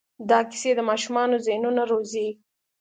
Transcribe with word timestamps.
دا 0.29 0.39
کیسې 0.49 0.71
د 0.75 0.79
ماشومانو 0.89 1.35
ذهنونه 1.47 1.81
روزي. 1.91 2.27